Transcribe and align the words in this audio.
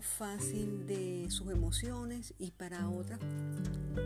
fácil 0.00 0.86
de 0.86 1.26
sus 1.30 1.50
emociones 1.50 2.34
y 2.38 2.50
para 2.52 2.88
otras 2.88 3.20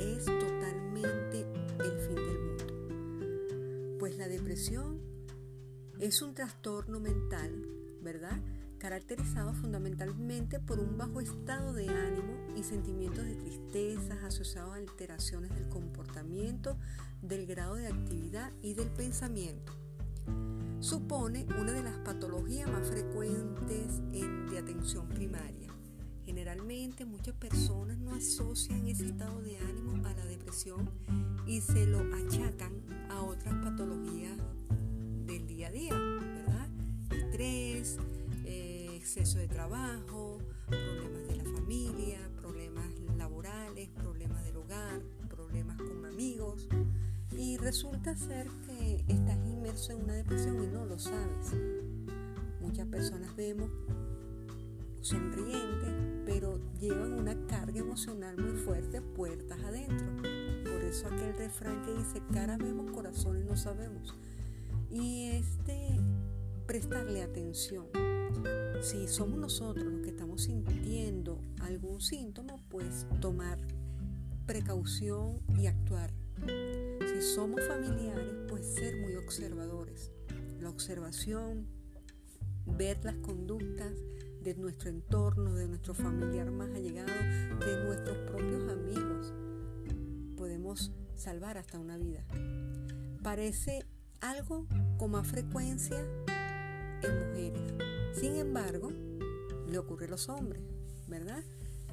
es 0.01 0.25
totalmente 0.25 1.47
el 1.81 2.01
fin 2.01 2.17
del 2.17 2.39
mundo. 2.41 3.99
Pues 3.99 4.17
la 4.17 4.29
depresión 4.29 5.01
es 6.01 6.23
un 6.23 6.35
trastorno 6.35 7.01
mental, 7.01 7.67
¿verdad? 8.03 8.41
caracterizado 8.85 9.55
fundamentalmente 9.55 10.61
por 10.61 10.79
un 10.79 10.99
bajo 10.99 11.23
estado 11.23 11.73
de 11.73 11.89
ánimo 11.89 12.37
y 12.55 12.63
sentimientos 12.65 13.25
de 13.25 13.35
tristeza 13.35 14.15
asociados 14.27 14.73
a 14.73 14.77
alteraciones 14.77 15.55
del 15.55 15.71
comportamiento, 15.71 16.77
del 17.23 17.47
grado 17.47 17.77
de 17.77 17.87
actividad 17.87 18.53
y 18.61 18.75
del 18.75 18.91
pensamiento. 18.91 19.73
Supone 20.81 21.47
una 21.59 21.73
de 21.73 21.83
las 21.83 21.97
patologías 21.97 22.71
más 22.71 22.87
frecuentes 22.87 24.03
en, 24.13 24.51
de 24.51 24.59
atención 24.59 25.09
primaria. 25.09 25.64
Generalmente 26.27 27.05
muchas 27.05 27.35
personas 27.35 27.99
no 27.99 28.15
asocian 28.15 28.87
ese 28.87 29.07
estado 29.07 29.43
de 29.43 29.59
ánimo 29.59 30.07
a 30.07 30.15
la 30.15 30.25
depresión 30.25 30.91
y 31.47 31.61
se 31.61 31.87
lo 31.87 31.99
achacan 32.15 32.73
a 33.11 33.23
otras 33.23 33.55
patologías 33.63 34.39
del 35.27 35.47
día 35.47 35.69
a 35.69 35.71
día, 35.71 35.95
¿verdad? 35.95 36.69
Estrés, 37.11 37.99
exceso 38.45 39.39
de 39.39 39.49
trabajo, 39.49 40.39
problemas 40.67 41.29
de 41.29 41.37
la 41.37 41.45
familia, 41.45 42.19
problemas 42.41 42.87
laborales, 43.19 43.91
problemas 43.91 44.45
del 44.45 44.57
hogar, 44.57 45.03
problemas 45.29 45.77
con 45.77 46.07
amigos. 46.07 46.67
Y 47.37 47.59
resulta 47.59 48.17
ser 48.17 48.49
que 48.67 49.05
estás 49.09 49.37
inmerso 49.47 49.93
en 49.93 50.05
una 50.05 50.15
depresión 50.15 50.63
y 50.65 50.69
no 50.69 50.87
lo 50.87 50.99
sabes. 50.99 51.53
Muchas 52.61 52.87
personas 52.87 53.37
vemos 53.37 53.71
sonrientes, 55.05 55.93
pero 56.25 56.59
llevan 56.81 57.13
una 57.13 57.37
carga 57.47 57.79
emocional 57.79 58.39
muy 58.39 58.57
fuerte 58.57 59.03
puertas 59.03 59.59
adentro. 59.63 60.07
Por 60.65 60.83
eso 60.83 61.09
aquel 61.09 61.37
refrán 61.37 61.85
que 61.85 61.93
dice, 61.93 62.23
cara 62.33 62.57
vemos, 62.57 62.91
corazones 62.91 63.45
no 63.45 63.57
sabemos. 63.57 64.15
Y 64.91 65.27
este 65.27 66.01
prestarle 66.67 67.23
atención 67.23 67.87
si 68.81 69.07
somos 69.07 69.39
nosotros 69.39 69.85
los 69.85 70.01
que 70.03 70.11
estamos 70.11 70.45
sintiendo 70.45 71.41
algún 71.61 72.01
síntoma, 72.01 72.57
pues 72.71 73.07
tomar 73.21 73.59
precaución 74.47 75.41
y 75.59 75.67
actuar. 75.67 76.13
Si 76.47 77.23
somos 77.23 77.63
familiares, 77.67 78.35
pues 78.49 78.67
ser 78.67 78.97
muy 79.01 79.15
observadores. 79.17 80.13
La 80.61 80.71
observación, 80.71 81.67
ver 82.67 83.05
las 83.05 83.17
conductas 83.17 83.93
de 84.45 84.55
nuestro 84.55 84.91
entorno, 84.91 85.55
de 85.55 85.67
nuestro 85.67 85.95
familiar 85.95 86.51
más 86.51 86.69
allegado, 86.69 87.13
de 87.67 87.85
nuestros 87.85 88.17
propios 88.31 88.71
amigos. 88.71 89.33
Podemos 90.37 90.93
salvar 91.17 91.59
hasta 91.59 91.79
una 91.79 91.97
vida. 91.97 92.25
Parece 93.23 93.85
algo 94.21 94.67
con 94.99 95.13
más 95.13 95.27
frecuencia 95.27 95.99
en 97.03 97.29
mujeres 97.29 97.75
sin 98.15 98.37
embargo, 98.37 98.93
le 99.69 99.77
ocurre 99.77 100.07
a 100.07 100.09
los 100.09 100.29
hombres, 100.29 100.63
¿verdad? 101.09 101.43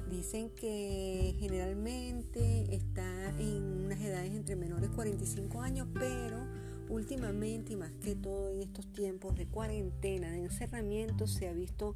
Dicen 0.08 0.50
que 0.50 1.34
generalmente 1.38 2.74
está 2.74 3.30
en 3.38 3.84
unas 3.84 4.00
edades 4.00 4.32
entre 4.32 4.54
menores 4.54 4.90
45 4.90 5.60
años, 5.60 5.88
pero 5.92 6.46
últimamente 6.88 7.72
y 7.72 7.76
más 7.76 7.90
que 8.02 8.14
todo 8.14 8.50
en 8.50 8.60
estos 8.60 8.86
tiempos 8.92 9.34
de 9.34 9.46
cuarentena, 9.46 10.30
de 10.30 10.44
encerramiento, 10.44 11.26
se 11.26 11.48
ha 11.48 11.52
visto 11.52 11.94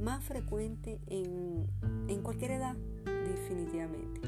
más 0.00 0.24
frecuente 0.24 1.00
en, 1.06 1.66
en 2.08 2.22
cualquier 2.22 2.52
edad, 2.52 2.76
definitivamente. 3.04 4.20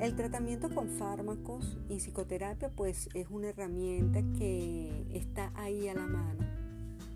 El 0.00 0.16
tratamiento 0.16 0.68
con 0.74 0.88
fármacos 0.88 1.78
y 1.88 1.98
psicoterapia 1.98 2.68
pues 2.68 3.08
es 3.14 3.28
una 3.30 3.48
herramienta 3.48 4.22
que 4.38 5.06
está 5.12 5.52
ahí 5.54 5.88
a 5.88 5.94
la 5.94 6.06
mano 6.06 6.44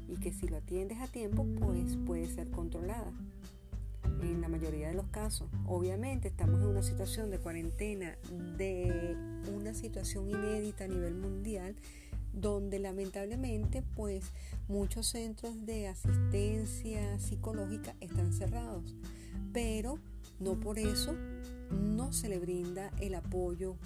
y 0.09 0.17
que 0.17 0.33
si 0.33 0.49
lo 0.49 0.57
atiendes 0.59 0.99
a 1.01 1.07
tiempo 1.07 1.45
pues 1.59 1.97
puede 2.07 2.27
ser 2.27 2.51
controlada 2.51 3.13
en 4.23 4.41
la 4.41 4.49
mayoría 4.49 4.89
de 4.89 4.95
los 4.95 5.09
casos. 5.09 5.49
Obviamente 5.67 6.29
estamos 6.29 6.61
en 6.61 6.69
una 6.69 6.83
situación 6.83 7.31
de 7.31 7.39
cuarentena, 7.39 8.17
de 8.57 9.17
una 9.55 9.75
situación 9.75 10.29
inédita 10.31 10.85
a 10.85 10.89
nivel 10.89 11.15
mundial, 11.15 11.77
donde 12.41 12.79
lamentablemente 12.79 13.83
pues 13.95 14.25
muchos 14.69 15.09
centros 15.09 15.67
de 15.67 15.89
asistencia 15.89 17.19
psicológica 17.19 17.95
están 18.01 18.33
cerrados, 18.33 18.95
pero 19.53 19.99
no 20.41 20.59
por 20.61 20.79
eso 20.79 21.15
no 21.71 22.13
se 22.13 22.29
le 22.29 22.39
brinda 22.39 22.91
el 23.01 23.15
apoyo 23.15 23.77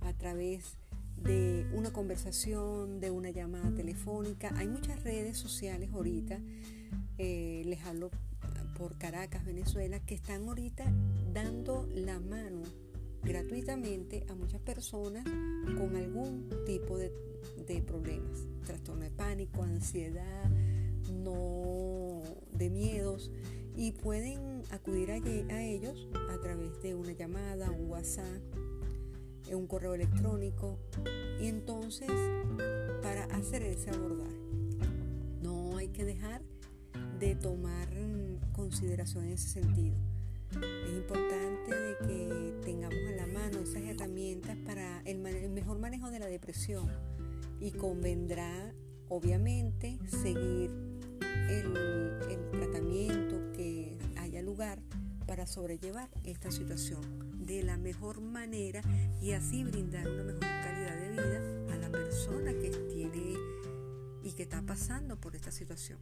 a 0.00 0.12
través 0.12 0.76
de 1.16 1.66
una 1.72 1.92
conversación, 1.92 3.00
de 3.00 3.10
una 3.10 3.30
llamada 3.30 3.74
telefónica. 3.74 4.52
Hay 4.56 4.68
muchas 4.68 5.02
redes 5.02 5.36
sociales 5.36 5.90
ahorita, 5.92 6.38
eh, 7.18 7.62
les 7.66 7.84
hablo 7.84 8.10
por 8.78 8.96
Caracas, 8.96 9.44
Venezuela, 9.44 9.98
que 9.98 10.14
están 10.14 10.48
ahorita 10.48 10.84
dando 11.32 11.88
la 11.92 12.20
mano 12.20 12.62
gratuitamente 13.22 14.24
a 14.28 14.34
muchas 14.34 14.60
personas 14.60 15.24
con 15.76 15.96
algún 15.96 16.48
tipo 16.66 16.98
de, 16.98 17.12
de 17.66 17.82
problemas, 17.82 18.46
trastorno 18.66 19.04
de 19.04 19.10
pánico, 19.10 19.62
ansiedad, 19.62 20.50
no 21.12 22.22
de 22.52 22.70
miedos 22.70 23.30
y 23.76 23.92
pueden 23.92 24.62
acudir 24.70 25.12
a, 25.12 25.14
a 25.14 25.62
ellos 25.62 26.08
a 26.30 26.38
través 26.40 26.80
de 26.82 26.94
una 26.94 27.12
llamada, 27.12 27.70
un 27.70 27.90
WhatsApp, 27.90 28.42
un 29.52 29.66
correo 29.66 29.94
electrónico 29.94 30.78
y 31.40 31.46
entonces 31.46 32.10
para 33.02 33.24
hacer 33.26 33.62
ese 33.62 33.90
abordaje. 33.90 34.36
No 35.42 35.76
hay 35.76 35.88
que 35.88 36.04
dejar 36.04 36.42
de 37.18 37.34
tomar 37.34 37.88
consideración 38.52 39.24
en 39.24 39.32
ese 39.32 39.48
sentido. 39.48 39.96
Manejo 45.88 46.10
de 46.10 46.18
la 46.18 46.26
depresión 46.26 46.86
y 47.60 47.70
convendrá 47.70 48.74
obviamente 49.08 49.98
seguir 50.06 50.70
el, 51.48 51.74
el 52.28 52.50
tratamiento 52.50 53.52
que 53.52 53.96
haya 54.18 54.42
lugar 54.42 54.82
para 55.26 55.46
sobrellevar 55.46 56.10
esta 56.24 56.50
situación 56.50 57.00
de 57.46 57.62
la 57.62 57.78
mejor 57.78 58.20
manera 58.20 58.82
y 59.22 59.32
así 59.32 59.64
brindar 59.64 60.06
una 60.06 60.24
mejor 60.24 60.40
calidad 60.40 60.94
de 60.94 61.08
vida 61.08 61.74
a 61.74 61.78
la 61.78 61.88
persona 61.88 62.52
que 62.52 62.68
tiene 62.92 63.38
y 64.22 64.32
que 64.32 64.42
está 64.42 64.60
pasando 64.60 65.18
por 65.18 65.36
esta 65.36 65.50
situación. 65.50 65.98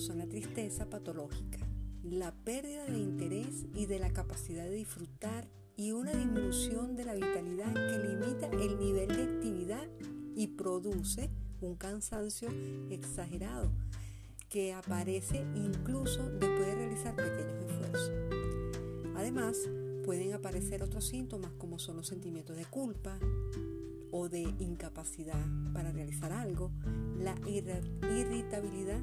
Son 0.00 0.18
la 0.18 0.26
tristeza 0.26 0.88
patológica, 0.88 1.58
la 2.02 2.32
pérdida 2.32 2.86
de 2.86 2.98
interés 2.98 3.66
y 3.74 3.86
de 3.86 3.98
la 3.98 4.10
capacidad 4.12 4.64
de 4.64 4.74
disfrutar 4.74 5.46
y 5.76 5.92
una 5.92 6.12
disminución 6.12 6.96
de 6.96 7.04
la 7.04 7.14
vitalidad 7.14 7.72
que 7.74 8.08
limita 8.08 8.46
el 8.46 8.78
nivel 8.78 9.08
de 9.08 9.22
actividad 9.22 9.86
y 10.34 10.48
produce 10.48 11.30
un 11.60 11.76
cansancio 11.76 12.48
exagerado 12.90 13.70
que 14.48 14.72
aparece 14.72 15.44
incluso 15.54 16.28
después 16.30 16.66
de 16.66 16.74
realizar 16.74 17.14
pequeños 17.14 17.64
esfuerzos. 17.70 18.10
Además, 19.14 19.58
pueden 20.04 20.32
aparecer 20.32 20.82
otros 20.82 21.06
síntomas 21.06 21.52
como 21.52 21.78
son 21.78 21.96
los 21.96 22.08
sentimientos 22.08 22.56
de 22.56 22.64
culpa, 22.64 23.18
o 24.12 24.28
de 24.28 24.40
incapacidad 24.40 25.44
para 25.72 25.92
realizar 25.92 26.32
algo, 26.32 26.70
la 27.18 27.34
irritabilidad, 27.46 29.00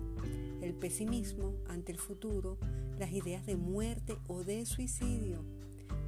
el 0.68 0.76
pesimismo 0.76 1.54
ante 1.68 1.92
el 1.92 1.98
futuro, 1.98 2.58
las 3.00 3.12
ideas 3.12 3.46
de 3.46 3.56
muerte 3.56 4.18
o 4.28 4.44
de 4.44 4.66
suicidio, 4.66 5.44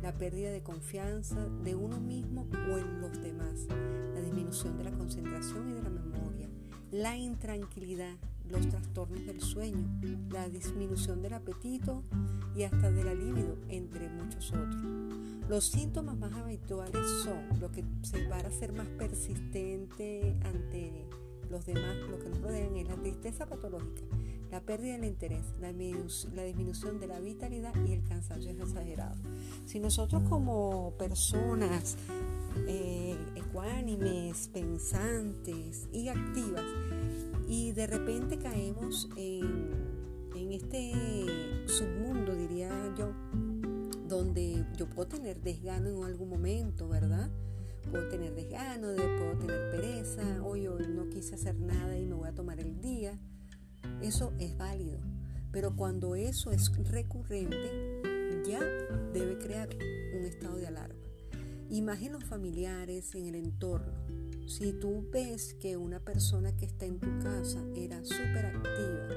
la 0.02 0.14
pérdida 0.18 0.52
de 0.52 0.62
confianza 0.62 1.48
de 1.64 1.76
uno 1.76 2.00
mismo 2.00 2.48
o 2.72 2.78
en 2.78 3.02
los 3.02 3.22
demás, 3.22 3.68
la 4.14 4.22
disminución 4.22 4.78
de 4.78 4.84
la 4.84 4.92
concentración 4.92 5.70
y 5.70 5.74
de 5.74 5.82
la 5.82 5.90
memoria, 5.90 6.50
la 6.92 7.16
intranquilidad, 7.16 8.16
los 8.50 8.68
trastornos 8.68 9.26
del 9.26 9.42
sueño, 9.42 9.88
la 10.30 10.50
disminución 10.50 11.22
del 11.22 11.34
apetito 11.34 12.04
y 12.56 12.64
hasta 12.64 12.92
de 12.92 13.04
la 13.04 13.14
libido, 13.14 13.58
entre 13.70 14.10
muchos 14.10 14.52
otros. 14.52 14.84
Los 15.48 15.66
síntomas 15.66 16.18
más 16.18 16.34
habituales 16.34 17.08
son 17.24 17.60
lo 17.60 17.72
que 17.72 17.86
se 18.02 18.28
va 18.28 18.38
a 18.38 18.52
ser 18.52 18.74
más 18.74 18.88
persistente 18.88 20.36
ante 20.44 21.08
los 21.50 21.66
demás, 21.66 21.96
lo 22.10 22.20
que 22.20 22.30
nos 22.30 22.42
rodean 22.42 22.76
es 22.78 22.88
la 22.88 22.96
tristeza 22.96 23.48
patológica, 23.48 24.04
la 24.52 24.62
pérdida 24.62 24.94
del 24.94 25.06
interés, 25.06 25.46
la, 25.60 25.72
disminución 25.72 27.00
de 27.00 27.08
la 27.08 27.20
vitalidad 27.20 27.74
y 27.86 27.94
el 27.94 28.04
cansancio 28.04 28.52
exagerado. 28.52 29.16
Si 29.66 29.80
nosotros 29.80 30.24
como 30.28 30.94
personas 30.98 31.98
eh, 32.68 33.16
ecuánimes, 33.36 34.50
pensantes 34.50 35.88
y 35.92 36.08
activas, 36.08 36.66
y 37.48 37.72
de 37.72 37.88
repente 37.88 38.38
caemos 38.38 39.10
en, 39.18 39.70
en 40.36 40.52
este 40.52 40.94
submundo, 41.68 42.36
diría 42.36 42.70
yo, 42.98 43.12
donde 44.08 44.66
yo 44.76 44.90
puedo 44.90 45.08
tener 45.08 45.42
desgano 45.42 45.90
en 45.90 46.04
algún 46.04 46.30
momento, 46.30 46.90
¿verdad? 46.90 47.30
Puedo 47.90 48.08
tener 48.10 48.36
desgano, 48.36 48.88
puedo 48.96 49.38
tener 49.40 49.72
pereza, 49.72 50.44
hoy, 50.44 50.68
hoy 50.68 50.88
no 50.90 51.10
quise 51.10 51.36
hacer 51.36 51.56
nada 51.60 51.98
y 51.98 52.06
me 52.06 52.16
voy 52.16 52.28
a 52.28 52.34
tomar 52.34 52.60
el 52.60 52.82
día. 52.82 53.20
Eso 54.02 54.34
es 54.40 54.58
válido. 54.58 55.00
Pero 55.52 55.76
cuando 55.76 56.16
eso 56.16 56.52
es 56.52 56.72
recurrente, 56.90 58.02
ya 58.48 58.60
debe 59.14 59.38
crear 59.38 59.70
un 60.18 60.26
estado 60.26 60.58
de 60.58 60.68
alarma. 60.68 61.00
Imagina 61.70 62.20
familiares, 62.20 63.14
en 63.16 63.28
el 63.28 63.36
entorno. 63.36 63.94
Si 64.48 64.74
tú 64.74 65.08
ves 65.12 65.54
que 65.54 65.78
una 65.78 66.00
persona 66.00 66.56
que 66.58 66.66
está 66.66 66.86
en 66.86 67.00
tu 67.00 67.20
casa 67.20 67.64
era 67.76 68.04
súper 68.04 68.48
activa, 68.48 69.08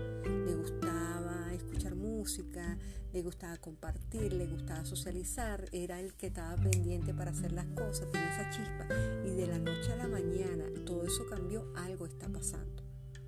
le 0.47 0.55
gustaba 0.55 1.55
escuchar 1.55 1.95
música, 1.95 2.77
le 3.13 3.23
gustaba 3.23 3.57
compartir, 3.57 4.35
le 4.35 4.47
gustaba 4.47 4.85
socializar, 4.85 5.67
era 5.73 6.01
el 6.01 6.15
que 6.15 6.27
estaba 6.27 6.57
pendiente 6.57 7.15
para 7.15 7.31
hacer 7.31 7.53
las 7.53 7.67
cosas, 7.69 8.11
tenía 8.11 8.29
esa 8.29 8.51
chispa. 8.51 8.87
Y 9.27 9.31
de 9.31 9.47
la 9.47 9.59
noche 9.59 9.93
a 9.93 9.97
la 9.97 10.09
mañana 10.09 10.65
todo 10.85 11.07
eso 11.07 11.25
cambió, 11.31 11.73
algo 11.77 12.05
está 12.05 12.29
pasando. 12.29 12.82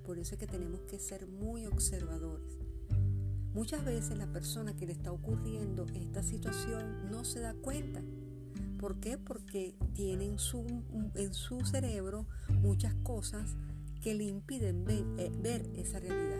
Por 0.05 0.19
eso 0.19 0.35
es 0.35 0.39
que 0.39 0.47
tenemos 0.47 0.81
que 0.81 0.99
ser 0.99 1.27
muy 1.27 1.65
observadores. 1.65 2.57
Muchas 3.53 3.85
veces 3.85 4.17
la 4.17 4.27
persona 4.27 4.75
que 4.75 4.85
le 4.85 4.91
está 4.91 5.11
ocurriendo 5.11 5.85
esta 5.93 6.21
situación 6.21 7.09
no 7.09 7.23
se 7.23 7.39
da 7.39 7.53
cuenta. 7.53 8.01
¿Por 8.77 8.99
qué? 8.99 9.17
Porque 9.17 9.75
tiene 9.93 10.25
en 10.25 10.37
su, 10.37 10.65
en 11.15 11.33
su 11.33 11.65
cerebro 11.65 12.27
muchas 12.61 12.93
cosas 12.95 13.55
que 14.01 14.13
le 14.13 14.25
impiden 14.25 14.85
ver, 14.85 15.05
eh, 15.17 15.31
ver 15.41 15.67
esa 15.75 15.99
realidad. 15.99 16.39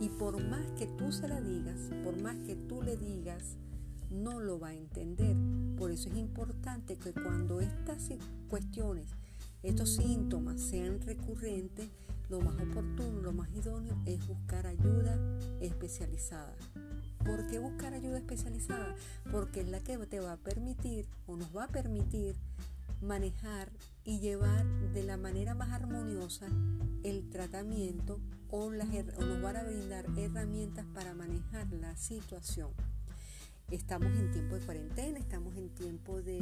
Y 0.00 0.10
por 0.10 0.42
más 0.44 0.70
que 0.72 0.86
tú 0.86 1.12
se 1.12 1.28
la 1.28 1.40
digas, 1.40 1.80
por 2.04 2.20
más 2.20 2.36
que 2.40 2.56
tú 2.56 2.82
le 2.82 2.96
digas, 2.96 3.56
no 4.10 4.40
lo 4.40 4.58
va 4.58 4.68
a 4.68 4.74
entender. 4.74 5.36
Por 5.78 5.90
eso 5.90 6.10
es 6.10 6.16
importante 6.16 6.96
que 6.96 7.12
cuando 7.12 7.60
estas 7.60 8.10
cuestiones, 8.48 9.08
estos 9.62 9.94
síntomas 9.94 10.60
sean 10.60 11.00
recurrentes, 11.00 11.88
lo 12.28 12.40
más 12.40 12.54
oportuno, 12.60 13.20
lo 13.20 13.32
más 13.32 13.50
idóneo 13.54 14.00
es 14.06 14.26
buscar 14.26 14.66
ayuda 14.66 15.18
especializada. 15.60 16.54
¿Por 17.24 17.46
qué 17.46 17.58
buscar 17.58 17.94
ayuda 17.94 18.18
especializada? 18.18 18.94
Porque 19.30 19.60
es 19.60 19.68
la 19.68 19.80
que 19.80 19.98
te 20.06 20.20
va 20.20 20.32
a 20.32 20.36
permitir 20.36 21.08
o 21.26 21.36
nos 21.36 21.54
va 21.56 21.64
a 21.64 21.68
permitir 21.68 22.36
manejar 23.00 23.70
y 24.04 24.20
llevar 24.20 24.64
de 24.92 25.02
la 25.02 25.16
manera 25.16 25.54
más 25.54 25.70
armoniosa 25.72 26.46
el 27.02 27.28
tratamiento 27.28 28.20
o, 28.50 28.70
nos 28.70 29.42
van 29.42 29.56
a 29.56 29.64
brindar 29.64 30.06
herramientas 30.16 30.86
para 30.94 31.14
manejar 31.14 31.72
la 31.72 31.96
situación. 31.96 32.70
Estamos 33.70 34.08
en 34.18 34.30
tiempo 34.30 34.54
de 34.54 34.60
cuarentena, 34.64 35.18
estamos 35.18 35.56
en 35.56 35.68
tiempo 35.70 36.22
de, 36.22 36.38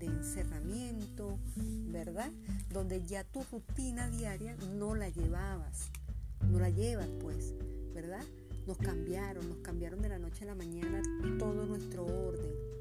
encerramiento, 0.00 1.38
¿verdad? 1.88 2.30
Donde 2.72 3.02
ya 3.02 3.24
tu 3.24 3.42
rutina 3.50 4.08
diaria 4.08 4.56
no 4.76 4.94
la 4.94 5.08
llevabas, 5.08 5.90
no 6.48 6.60
la 6.60 6.70
llevas 6.70 7.08
pues, 7.20 7.54
¿verdad? 7.94 8.24
Nos 8.66 8.78
cambiaron, 8.78 9.48
nos 9.48 9.58
cambiaron 9.58 10.00
de 10.02 10.08
la 10.08 10.18
noche 10.18 10.44
a 10.44 10.46
la 10.46 10.54
mañana 10.54 11.02
todo 11.38 11.66
nuestro 11.66 12.04
orden 12.04 12.76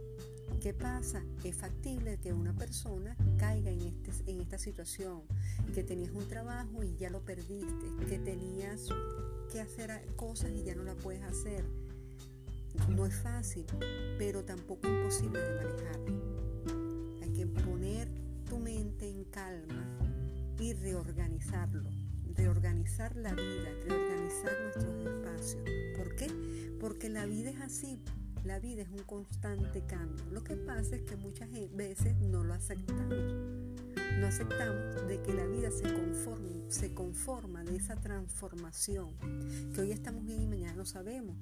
¿Qué 0.66 0.74
pasa? 0.74 1.24
Es 1.44 1.58
factible 1.58 2.18
que 2.18 2.34
una 2.34 2.52
persona 2.52 3.16
caiga 3.38 3.70
en, 3.70 3.82
este, 3.82 4.32
en 4.32 4.42
esta 4.42 4.58
situación, 4.58 5.22
que 5.76 5.84
tenías 5.84 6.10
un 6.12 6.28
trabajo 6.28 6.84
y 6.84 6.96
ya 6.96 7.12
lo 7.12 7.22
perdiste, 7.22 7.86
que 8.10 8.18
tenías 8.18 8.88
que 9.52 9.62
hacer 9.62 9.92
cosas 10.16 10.50
y 10.50 10.64
ya 10.64 10.74
no 10.74 10.82
la 10.82 10.96
puedes 10.96 11.22
hacer. 11.22 11.64
No 12.90 13.06
es 13.06 13.16
fácil, 13.16 13.66
pero 14.18 14.44
tampoco 14.44 14.88
imposible 14.88 15.40
de 15.40 15.56
manejar. 15.56 16.00
Hay 17.22 17.30
que 17.34 17.46
poner 17.48 18.08
tu 18.50 18.58
mente 18.58 19.10
en 19.10 19.24
calma 19.26 19.86
y 20.60 20.74
reorganizarlo, 20.74 21.90
reorganizar 22.36 23.16
la 23.16 23.34
vida, 23.34 23.70
reorganizar 23.88 24.62
nuestros 24.62 25.06
espacios. 25.06 25.64
¿Por 25.98 26.16
qué? 26.16 26.28
Porque 26.80 27.10
la 27.10 27.26
vida 27.26 27.50
es 27.50 27.62
así, 27.62 28.00
la 28.44 28.60
vida 28.60 28.84
es 28.84 28.90
un 28.90 29.04
constante 29.04 29.82
cambio. 29.86 30.24
Lo 30.32 30.44
que 30.44 30.56
pasa 30.56 30.96
es 30.96 31.02
que 31.02 31.16
muchas 31.16 31.50
veces 31.72 32.16
no 32.18 32.44
lo 32.44 32.54
aceptamos. 32.54 33.65
No 34.20 34.28
aceptamos 34.28 35.08
de 35.08 35.22
que 35.22 35.34
la 35.34 35.46
vida 35.46 35.70
se, 35.72 35.84
se 36.70 36.94
conforma 36.94 37.64
de 37.64 37.76
esa 37.76 37.96
transformación. 37.96 39.14
Que 39.74 39.82
hoy 39.82 39.92
estamos 39.92 40.26
bien 40.26 40.42
y 40.42 40.48
mañana 40.48 40.76
no 40.76 40.86
sabemos. 40.86 41.36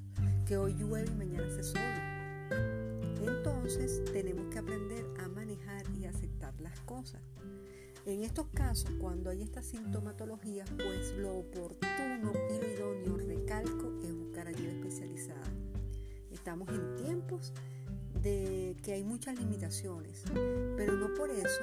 Que 0.45 0.57
hoy 0.57 0.73
llueve 0.73 1.09
y 1.11 1.15
mañana 1.15 1.47
se 1.49 1.63
sola. 1.63 2.47
Entonces 3.21 4.03
tenemos 4.11 4.51
que 4.51 4.59
aprender 4.59 5.05
a 5.19 5.27
manejar 5.27 5.85
y 5.97 6.05
aceptar 6.05 6.59
las 6.61 6.79
cosas. 6.81 7.21
En 8.05 8.23
estos 8.23 8.47
casos, 8.47 8.91
cuando 8.99 9.29
hay 9.29 9.43
esta 9.43 9.63
sintomatología, 9.63 10.65
pues 10.75 11.13
lo 11.17 11.37
oportuno 11.37 12.33
y 12.49 12.59
lo 12.59 12.69
idóneo, 12.69 13.17
recalco, 13.17 13.93
es 14.03 14.13
buscar 14.13 14.47
ayuda 14.47 14.71
especializada 14.71 15.53
estamos 16.43 16.67
en 16.69 16.95
tiempos 16.97 17.53
de 18.21 18.75
que 18.83 18.91
hay 18.91 19.03
muchas 19.05 19.39
limitaciones, 19.39 20.23
pero 20.75 20.93
no 20.93 21.13
por 21.13 21.29
eso 21.29 21.61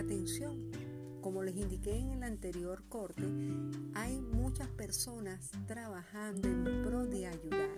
atención. 0.00 0.70
Como 1.20 1.42
les 1.42 1.56
indiqué 1.56 1.96
en 1.96 2.10
el 2.10 2.22
anterior 2.22 2.82
corte, 2.88 3.24
hay 3.94 4.20
muchas 4.20 4.68
personas 4.68 5.50
trabajando 5.66 6.48
en 6.48 6.82
pro 6.82 7.06
de 7.06 7.26
ayudar. 7.26 7.68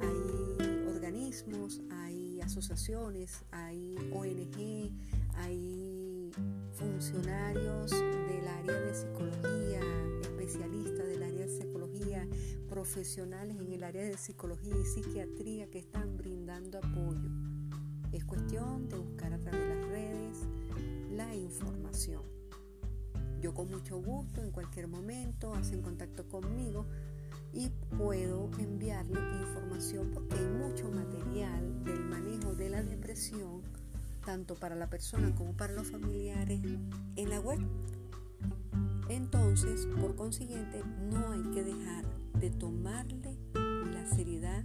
Hay 0.00 0.88
organismos, 0.88 1.82
hay 1.90 2.40
asociaciones, 2.40 3.44
hay 3.50 3.96
ONG, 4.12 4.90
hay 5.34 6.30
funcionarios 6.72 7.90
del 7.90 8.48
área 8.48 8.80
de 8.80 8.94
psicología, 8.94 9.80
especialistas 10.22 11.06
del 11.06 11.22
área 11.22 11.46
de 11.46 11.48
psicología, 11.48 12.28
profesionales 12.68 13.56
en 13.60 13.72
el 13.72 13.84
área 13.84 14.02
de 14.02 14.16
psicología 14.16 14.74
y 14.80 14.86
psiquiatría 14.86 15.68
que 15.68 15.78
están 15.78 16.16
brindando 16.16 16.78
apoyo. 16.78 17.28
Es 18.12 18.24
cuestión 18.24 18.88
de 18.88 18.96
buscar 18.96 19.32
a 19.34 19.38
través 19.38 19.60
de 19.60 19.74
las 19.74 19.88
redes 19.88 20.38
la 21.20 21.34
información. 21.34 22.22
Yo 23.42 23.52
con 23.52 23.70
mucho 23.70 24.00
gusto 24.00 24.42
en 24.42 24.50
cualquier 24.50 24.88
momento 24.88 25.54
hacen 25.54 25.82
contacto 25.82 26.26
conmigo 26.26 26.86
y 27.52 27.68
puedo 27.98 28.50
enviarle 28.58 29.20
información 29.42 30.10
porque 30.14 30.36
hay 30.36 30.46
mucho 30.46 30.88
material 30.90 31.84
del 31.84 32.00
manejo 32.00 32.54
de 32.54 32.70
la 32.70 32.82
depresión 32.82 33.62
tanto 34.24 34.54
para 34.54 34.74
la 34.76 34.88
persona 34.88 35.34
como 35.34 35.52
para 35.54 35.74
los 35.74 35.90
familiares 35.90 36.60
en 37.16 37.30
la 37.30 37.40
web. 37.40 37.60
Entonces, 39.08 39.86
por 40.00 40.14
consiguiente, 40.14 40.82
no 41.10 41.32
hay 41.32 41.42
que 41.52 41.64
dejar 41.64 42.04
de 42.38 42.50
tomarle 42.50 43.36
la 43.92 44.06
seriedad 44.06 44.64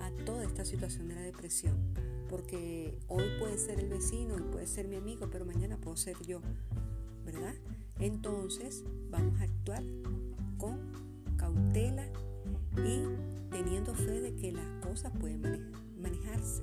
a 0.00 0.24
toda 0.24 0.44
esta 0.44 0.64
situación 0.64 1.08
de 1.08 1.14
la 1.14 1.22
depresión. 1.22 2.11
Porque 2.32 2.98
hoy 3.08 3.24
puede 3.38 3.58
ser 3.58 3.78
el 3.78 3.90
vecino 3.90 4.38
y 4.38 4.40
puede 4.40 4.66
ser 4.66 4.88
mi 4.88 4.96
amigo, 4.96 5.28
pero 5.30 5.44
mañana 5.44 5.76
puedo 5.76 5.98
ser 5.98 6.16
yo, 6.22 6.40
¿verdad? 7.26 7.54
Entonces 7.98 8.84
vamos 9.10 9.38
a 9.38 9.44
actuar 9.44 9.82
con 10.56 10.78
cautela 11.36 12.06
y 12.78 13.04
teniendo 13.50 13.94
fe 13.94 14.22
de 14.22 14.34
que 14.34 14.50
las 14.50 14.66
cosas 14.82 15.12
pueden 15.20 15.72
manejarse. 16.00 16.62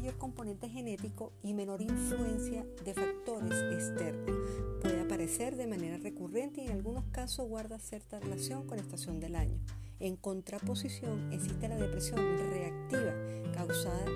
Mayor 0.00 0.16
componente 0.16 0.66
genético 0.66 1.34
y 1.42 1.52
menor 1.52 1.82
influencia 1.82 2.64
de 2.86 2.94
factores 2.94 3.52
externos. 3.70 4.34
Puede 4.80 5.02
aparecer 5.02 5.56
de 5.56 5.66
manera 5.66 5.98
recurrente 5.98 6.62
y 6.62 6.68
en 6.68 6.72
algunos 6.72 7.04
casos 7.12 7.46
guarda 7.46 7.78
cierta 7.78 8.18
relación 8.18 8.66
con 8.66 8.78
la 8.78 8.82
estación 8.82 9.20
del 9.20 9.36
año. 9.36 9.60
En 9.98 10.16
contraposición 10.16 11.30
existe 11.34 11.68
la 11.68 11.76
depresión 11.76 12.18
reactiva 12.50 13.12
causada 13.52 14.06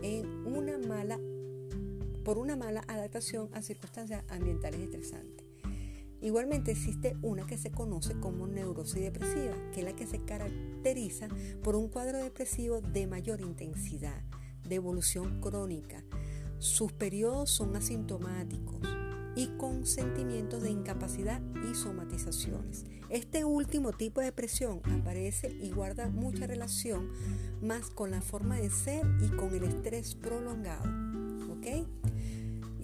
en 0.00 0.46
una 0.46 0.78
mala, 0.78 1.20
por 2.24 2.38
una 2.38 2.56
mala 2.56 2.82
adaptación 2.88 3.50
a 3.52 3.60
circunstancias 3.60 4.24
ambientales 4.30 4.80
estresantes. 4.80 5.44
Igualmente 6.22 6.70
existe 6.70 7.18
una 7.20 7.44
que 7.44 7.58
se 7.58 7.70
conoce 7.70 8.18
como 8.18 8.46
neurosis 8.46 9.02
depresiva, 9.02 9.52
que 9.74 9.80
es 9.80 9.84
la 9.84 9.94
que 9.94 10.06
se 10.06 10.24
caracteriza 10.24 11.28
por 11.62 11.76
un 11.76 11.88
cuadro 11.88 12.16
depresivo 12.16 12.80
de 12.80 13.06
mayor 13.06 13.42
intensidad, 13.42 14.22
de 14.68 14.76
evolución 14.76 15.40
crónica. 15.40 16.04
Sus 16.58 16.92
periodos 16.92 17.50
son 17.50 17.76
asintomáticos 17.76 18.80
y 19.36 19.48
con 19.58 19.86
sentimientos 19.86 20.62
de 20.62 20.70
incapacidad 20.70 21.40
y 21.70 21.74
somatizaciones. 21.74 22.84
Este 23.10 23.44
último 23.44 23.92
tipo 23.92 24.20
de 24.20 24.26
depresión 24.26 24.80
aparece 25.00 25.48
y 25.60 25.70
guarda 25.70 26.08
mucha 26.08 26.46
relación 26.46 27.10
más 27.62 27.90
con 27.90 28.10
la 28.10 28.20
forma 28.20 28.56
de 28.56 28.70
ser 28.70 29.06
y 29.20 29.28
con 29.36 29.54
el 29.54 29.64
estrés 29.64 30.14
prolongado. 30.14 31.04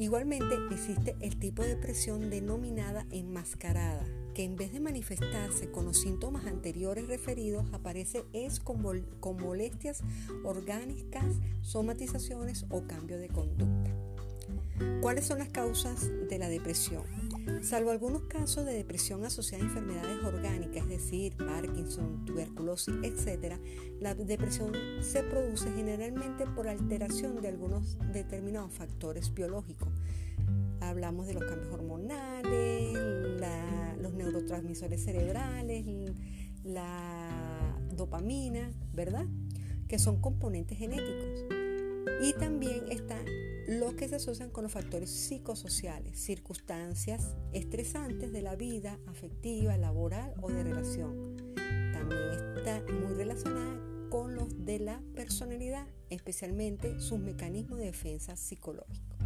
Igualmente 0.00 0.56
existe 0.70 1.14
el 1.20 1.38
tipo 1.38 1.62
de 1.62 1.74
depresión 1.74 2.30
denominada 2.30 3.04
enmascarada, 3.10 4.02
que 4.34 4.44
en 4.44 4.56
vez 4.56 4.72
de 4.72 4.80
manifestarse 4.80 5.70
con 5.70 5.84
los 5.84 6.00
síntomas 6.00 6.46
anteriores 6.46 7.08
referidos, 7.08 7.64
aparece 7.72 8.24
es 8.32 8.60
con, 8.60 8.80
molestias 9.40 10.02
orgánicas, 10.44 11.36
somatizaciones 11.62 12.66
o 12.70 12.86
cambio 12.86 13.18
de 13.18 13.28
conducta. 13.28 13.90
¿Cuáles 15.00 15.26
son 15.26 15.38
las 15.38 15.48
causas 15.48 16.10
de 16.28 16.38
la 16.38 16.48
depresión? 16.48 17.02
Salvo 17.62 17.90
algunos 17.90 18.22
casos 18.22 18.64
de 18.64 18.72
depresión 18.72 19.24
asociada 19.24 19.64
a 19.64 19.66
enfermedades 19.66 20.22
orgánicas, 20.24 20.84
es 20.84 20.88
decir, 20.88 21.36
Parkinson, 21.36 22.24
tuberculosis, 22.24 22.94
etc., 23.02 23.56
la 24.00 24.14
depresión 24.14 24.72
se 25.02 25.22
produce 25.22 25.70
generalmente 25.72 26.46
por 26.46 26.68
alteración 26.68 27.40
de 27.40 27.48
algunos 27.48 27.98
determinados 28.12 28.72
factores 28.72 29.32
biológicos. 29.34 29.88
Hablamos 30.80 31.26
de 31.26 31.34
los 31.34 31.44
cambios 31.44 31.72
hormonales, 31.72 32.98
neurotransmisores 34.30 35.04
cerebrales, 35.04 35.84
la 36.64 37.76
dopamina, 37.92 38.70
¿verdad? 38.92 39.26
Que 39.88 39.98
son 39.98 40.20
componentes 40.20 40.78
genéticos. 40.78 41.44
Y 42.22 42.32
también 42.34 42.90
están 42.90 43.24
los 43.66 43.94
que 43.94 44.08
se 44.08 44.16
asocian 44.16 44.50
con 44.50 44.64
los 44.64 44.72
factores 44.72 45.10
psicosociales, 45.10 46.18
circunstancias 46.18 47.34
estresantes 47.52 48.32
de 48.32 48.42
la 48.42 48.56
vida 48.56 48.98
afectiva, 49.06 49.76
laboral 49.76 50.34
o 50.40 50.50
de 50.50 50.62
relación. 50.62 51.36
También 51.92 52.30
está 52.56 52.82
muy 52.92 53.14
relacionada 53.14 53.80
con 54.08 54.34
los 54.34 54.64
de 54.64 54.80
la 54.80 55.00
personalidad, 55.14 55.86
especialmente 56.08 57.00
sus 57.00 57.20
mecanismos 57.20 57.78
de 57.78 57.86
defensa 57.86 58.36
psicológico. 58.36 59.16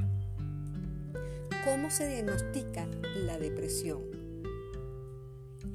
¿Cómo 1.65 1.91
se 1.91 2.07
diagnostica 2.09 2.87
la 3.17 3.39
depresión? 3.39 4.24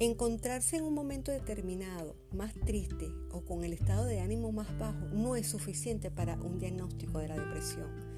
Encontrarse 0.00 0.76
en 0.76 0.84
un 0.84 0.94
momento 0.94 1.30
determinado 1.30 2.16
más 2.32 2.54
triste 2.54 3.12
o 3.30 3.44
con 3.44 3.64
el 3.64 3.72
estado 3.72 4.06
de 4.06 4.20
ánimo 4.20 4.50
más 4.50 4.76
bajo 4.78 5.06
no 5.12 5.36
es 5.36 5.46
suficiente 5.46 6.10
para 6.10 6.34
un 6.40 6.58
diagnóstico 6.58 7.18
de 7.18 7.28
la 7.28 7.36
depresión 7.36 8.10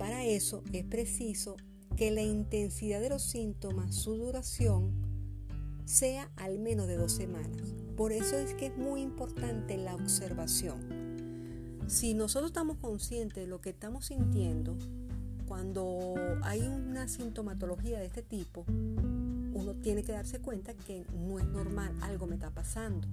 para 0.00 0.24
eso 0.24 0.62
es 0.72 0.84
preciso 0.86 1.56
que 1.94 2.10
la 2.10 2.22
intensidad 2.22 3.00
de 3.00 3.10
los 3.10 3.22
síntomas, 3.22 3.94
su 3.94 4.16
duración, 4.16 4.92
sea 5.84 6.30
al 6.36 6.58
menos 6.58 6.86
de 6.86 6.96
dos 6.96 7.12
semanas. 7.12 7.74
Por 7.98 8.12
eso 8.12 8.38
es 8.38 8.54
que 8.54 8.66
es 8.66 8.78
muy 8.78 9.02
importante 9.02 9.76
la 9.76 9.94
observación. 9.94 11.80
Si 11.86 12.14
nosotros 12.14 12.52
estamos 12.52 12.78
conscientes 12.78 13.44
de 13.44 13.46
lo 13.46 13.60
que 13.60 13.68
estamos 13.68 14.06
sintiendo, 14.06 14.78
cuando 15.46 16.14
hay 16.42 16.60
una 16.60 17.06
sintomatología 17.06 17.98
de 17.98 18.06
este 18.06 18.22
tipo, 18.22 18.64
uno 19.60 19.74
tiene 19.74 20.02
que 20.02 20.12
darse 20.12 20.40
cuenta 20.40 20.74
que 20.74 21.04
no 21.14 21.38
es 21.38 21.46
normal, 21.46 21.94
algo 22.02 22.26
me 22.26 22.34
está 22.34 22.50
pasando. 22.50 23.06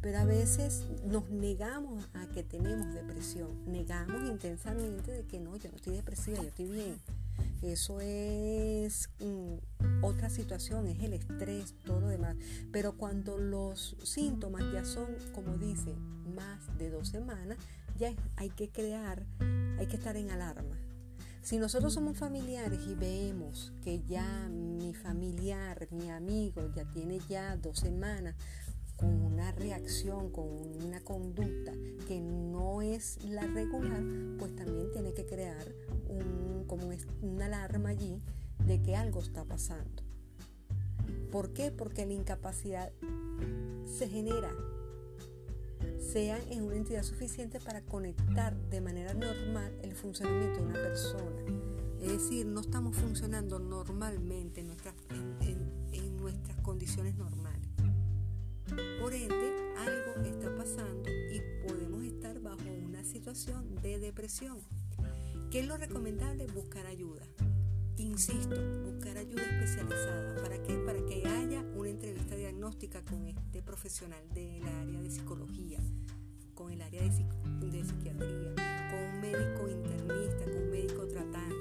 Pero 0.00 0.18
a 0.18 0.24
veces 0.24 0.86
nos 1.04 1.28
negamos 1.28 2.08
a 2.14 2.26
que 2.28 2.42
tenemos 2.42 2.94
depresión, 2.94 3.50
negamos 3.66 4.28
intensamente 4.30 5.12
de 5.12 5.24
que 5.24 5.38
no, 5.38 5.56
yo 5.56 5.70
no 5.70 5.76
estoy 5.76 5.96
depresiva, 5.96 6.38
yo 6.38 6.48
estoy 6.48 6.66
bien. 6.66 6.96
Eso 7.62 8.00
es 8.00 9.10
mm, 9.20 10.02
otra 10.02 10.30
situación, 10.30 10.86
es 10.86 11.02
el 11.02 11.12
estrés, 11.12 11.74
todo 11.84 12.00
lo 12.00 12.08
demás. 12.08 12.36
Pero 12.72 12.96
cuando 12.96 13.36
los 13.36 13.96
síntomas 14.02 14.62
ya 14.72 14.84
son, 14.86 15.08
como 15.34 15.58
dice, 15.58 15.94
más 16.34 16.78
de 16.78 16.88
dos 16.88 17.08
semanas, 17.08 17.58
ya 17.98 18.14
hay 18.36 18.48
que 18.48 18.70
crear, 18.70 19.26
hay 19.78 19.86
que 19.86 19.96
estar 19.96 20.16
en 20.16 20.30
alarma. 20.30 20.78
Si 21.42 21.58
nosotros 21.58 21.94
somos 21.94 22.18
familiares 22.18 22.80
y 22.86 22.94
vemos 22.94 23.72
que 23.82 24.02
ya 24.06 24.48
mi 24.48 24.94
familiar, 24.94 25.88
mi 25.90 26.10
amigo, 26.10 26.70
ya 26.74 26.84
tiene 26.84 27.18
ya 27.28 27.56
dos 27.56 27.78
semanas 27.78 28.36
con 28.96 29.22
una 29.22 29.50
reacción, 29.52 30.30
con 30.30 30.46
una 30.84 31.00
conducta 31.00 31.72
que 32.06 32.20
no 32.20 32.82
es 32.82 33.24
la 33.24 33.46
regular, 33.46 34.02
pues 34.38 34.54
también 34.54 34.90
tiene 34.92 35.14
que 35.14 35.24
crear 35.24 35.66
un, 36.08 36.64
como 36.66 36.90
una 37.22 37.46
alarma 37.46 37.88
allí 37.88 38.20
de 38.66 38.82
que 38.82 38.94
algo 38.94 39.20
está 39.20 39.44
pasando. 39.44 40.02
¿Por 41.32 41.54
qué? 41.54 41.70
Porque 41.70 42.04
la 42.04 42.12
incapacidad 42.12 42.92
se 43.86 44.08
genera, 44.08 44.50
sea 46.12 46.40
en 46.50 46.64
una 46.64 46.76
entidad 46.76 47.04
suficiente 47.04 47.60
para 47.60 47.82
conectar 47.82 48.56
de 48.68 48.80
manera 48.80 49.14
normal 49.14 49.72
el 49.82 49.94
funcionamiento 49.94 50.58
de 50.60 50.66
una 50.66 50.82
persona. 50.82 51.42
Es 52.00 52.12
decir, 52.12 52.46
no 52.46 52.62
estamos 52.62 52.96
funcionando 52.96 53.60
normalmente 53.60 54.60
en 54.60 54.68
nuestras, 54.68 54.94
en 55.10 56.16
nuestras 56.16 56.58
condiciones 56.62 57.14
normales. 57.16 57.68
Por 59.00 59.14
ende, 59.14 59.52
algo 59.78 60.24
está 60.24 60.54
pasando 60.56 61.08
y 61.10 61.40
podemos 61.66 62.02
estar 62.02 62.40
bajo 62.40 62.58
una 62.84 63.04
situación 63.04 63.76
de 63.82 63.98
depresión. 64.00 64.58
¿Qué 65.50 65.60
es 65.60 65.68
lo 65.68 65.76
recomendable? 65.76 66.46
Buscar 66.46 66.86
ayuda. 66.86 67.22
Insisto, 68.00 68.56
buscar 68.82 69.18
ayuda 69.18 69.42
especializada. 69.42 70.42
¿Para 70.42 70.62
qué? 70.62 70.74
Para 70.86 71.04
que 71.04 71.22
haya 71.28 71.60
una 71.74 71.90
entrevista 71.90 72.34
diagnóstica 72.34 73.04
con 73.04 73.26
este 73.26 73.62
profesional 73.62 74.26
del 74.32 74.62
área 74.66 75.02
de 75.02 75.10
psicología, 75.10 75.78
con 76.54 76.72
el 76.72 76.80
área 76.80 77.02
de, 77.02 77.08
de 77.08 77.84
psiquiatría, 77.84 78.54
con 78.90 79.00
un 79.00 79.20
médico 79.20 79.68
internista, 79.68 80.44
con 80.44 80.62
un 80.62 80.70
médico 80.70 81.06
tratante. 81.08 81.54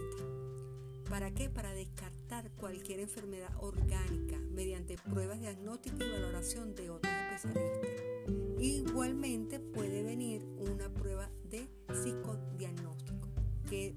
¿Para 1.10 1.32
qué? 1.32 1.50
Para 1.50 1.74
descartar 1.74 2.50
cualquier 2.52 3.02
enfermedad 3.02 3.52
orgánica 3.60 4.38
mediante 4.52 4.96
pruebas 4.98 5.42
diagnósticas 5.42 6.00
y 6.00 6.10
valoración 6.10 6.74
de 6.74 6.90
otros 6.90 7.14
especialistas. 7.14 8.62
Igualmente 8.62 9.60
puede 9.60 10.04
venir 10.04 10.46
una 10.58 10.88
prueba 10.88 11.30
de 11.50 11.68
psicodiagnóstico 11.94 13.28
que 13.70 13.94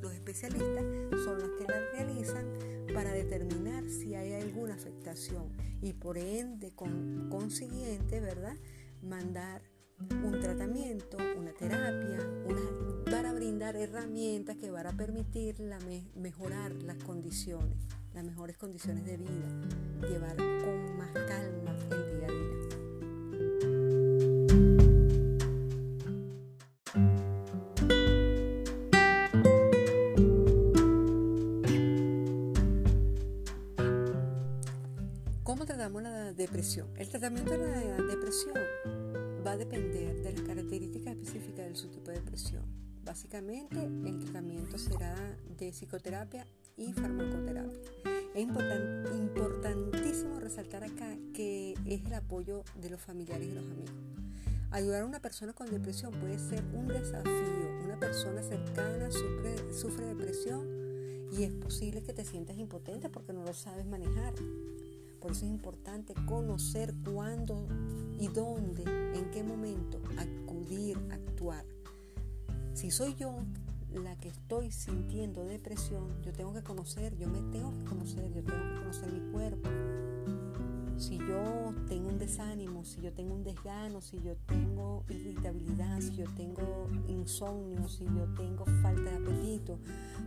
los 0.00 0.12
especialistas 0.12 0.84
son 1.24 1.38
los 1.38 1.50
que 1.58 1.64
la 1.64 1.80
realizan 1.92 2.46
para 2.92 3.12
determinar 3.12 3.84
si 3.84 4.14
hay 4.14 4.32
alguna 4.34 4.74
afectación 4.74 5.44
y 5.80 5.92
por 5.92 6.18
ende 6.18 6.72
con 6.74 7.28
consiguiente, 7.30 8.20
¿verdad? 8.20 8.56
Mandar 9.02 9.62
un 10.24 10.40
tratamiento, 10.40 11.16
una 11.36 11.52
terapia, 11.52 12.18
para 13.04 13.32
brindar 13.32 13.76
herramientas 13.76 14.56
que 14.56 14.70
van 14.70 14.86
a 14.86 14.92
permitir 14.92 15.56
mejorar 16.16 16.72
las 16.82 16.96
condiciones, 17.04 17.76
las 18.14 18.24
mejores 18.24 18.56
condiciones 18.56 19.04
de 19.04 19.16
vida, 19.16 20.08
llevar 20.08 20.36
con 20.36 20.96
más 20.98 21.12
calma 21.12 21.76
el 21.90 22.18
día 22.18 22.26
a 22.26 22.32
día. 24.78 24.91
La 37.62 38.02
depresión 38.02 38.54
va 39.46 39.52
a 39.52 39.56
depender 39.56 40.22
de 40.22 40.32
las 40.32 40.42
características 40.42 41.16
específicas 41.16 41.66
del 41.66 41.76
subtipo 41.76 42.10
de 42.10 42.18
depresión. 42.18 42.64
Básicamente, 43.04 43.84
el 43.84 44.18
tratamiento 44.20 44.78
será 44.78 45.14
de 45.58 45.72
psicoterapia 45.72 46.46
y 46.76 46.92
farmacoterapia. 46.92 47.80
Es 48.34 48.42
importantísimo 48.42 50.40
resaltar 50.40 50.84
acá 50.84 51.16
que 51.34 51.74
es 51.84 52.04
el 52.04 52.14
apoyo 52.14 52.64
de 52.80 52.90
los 52.90 53.00
familiares 53.00 53.48
y 53.48 53.52
los 53.52 53.64
amigos. 53.64 53.94
Ayudar 54.70 55.02
a 55.02 55.06
una 55.06 55.20
persona 55.20 55.52
con 55.52 55.70
depresión 55.70 56.12
puede 56.12 56.38
ser 56.38 56.64
un 56.72 56.88
desafío. 56.88 57.82
Una 57.84 57.98
persona 57.98 58.42
cercana 58.42 59.10
sufre 59.10 60.06
depresión 60.06 60.66
y 61.32 61.42
es 61.44 61.52
posible 61.52 62.02
que 62.02 62.12
te 62.12 62.24
sientas 62.24 62.56
impotente 62.56 63.10
porque 63.10 63.32
no 63.32 63.44
lo 63.44 63.52
sabes 63.52 63.84
manejar. 63.84 64.34
Por 65.22 65.30
eso 65.30 65.46
es 65.46 65.52
importante 65.52 66.14
conocer 66.26 66.92
cuándo 67.04 67.68
y 68.18 68.26
dónde, 68.26 68.82
en 69.14 69.30
qué 69.30 69.44
momento 69.44 70.02
acudir, 70.18 70.98
actuar. 71.12 71.64
Si 72.74 72.90
soy 72.90 73.14
yo 73.14 73.32
la 73.94 74.16
que 74.16 74.28
estoy 74.28 74.72
sintiendo 74.72 75.44
depresión, 75.44 76.20
yo 76.22 76.32
tengo 76.32 76.52
que 76.52 76.62
conocer, 76.62 77.16
yo 77.16 77.28
me 77.28 77.40
tengo 77.52 77.70
que 77.70 77.84
conocer, 77.84 78.32
yo 78.32 78.42
tengo 78.42 78.62
que 78.62 78.80
conocer 78.80 79.12
mi 79.12 79.32
cuerpo. 79.32 79.68
Si 80.96 81.18
yo 81.18 81.72
tengo 81.88 82.08
un 82.08 82.18
desánimo, 82.18 82.84
si 82.84 83.00
yo 83.00 83.12
tengo 83.12 83.34
un 83.34 83.44
desgano, 83.44 84.00
si 84.00 84.20
yo 84.20 84.36
tengo 84.46 85.04
irritabilidad, 85.08 86.00
si 86.00 86.16
yo 86.16 86.24
tengo 86.34 86.88
insomnio, 87.06 87.88
si 87.88 88.04
yo 88.06 88.26
tengo 88.34 88.64
falta 88.82 89.02
de 89.02 89.16
apetito, 89.16 89.78